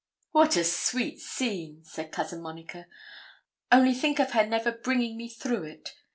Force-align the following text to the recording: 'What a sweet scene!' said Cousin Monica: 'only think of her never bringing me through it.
'What 0.31 0.57
a 0.57 0.63
sweet 0.63 1.19
scene!' 1.19 1.83
said 1.85 2.11
Cousin 2.11 2.41
Monica: 2.41 2.87
'only 3.71 3.93
think 3.93 4.17
of 4.17 4.31
her 4.31 4.47
never 4.47 4.71
bringing 4.71 5.15
me 5.15 5.29
through 5.29 5.61
it. 5.65 5.93